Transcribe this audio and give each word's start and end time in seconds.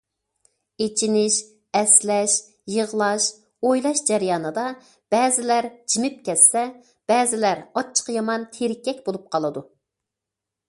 ئېچىنىش، 0.83 1.35
ئەسلەش، 1.79 2.37
يىغلاش، 2.75 3.27
ئويلاش 3.67 4.01
جەريانىدا 4.07 4.63
بەزىلەر 5.15 5.67
جىمىپ 5.95 6.15
كەتسە، 6.29 6.63
بەزىلەر 7.13 7.61
ئاچچىقى 7.67 8.15
يامان 8.17 8.49
تېرىككەك 8.57 9.05
بولۇپ 9.11 9.29
قالىدۇ. 9.37 9.63